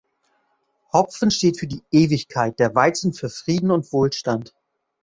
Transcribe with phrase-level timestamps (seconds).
[0.91, 4.55] Hopfen steht für die Ewigkeit, der Weizen für Frieden und Wohlstand.